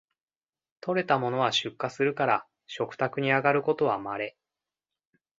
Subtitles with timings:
[0.83, 4.35] 採れたものは出荷するから食卓にあがることはまれ